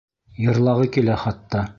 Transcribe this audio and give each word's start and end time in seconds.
Йырлағы 0.45 0.89
килә 0.95 1.19
хатта. 1.25 1.67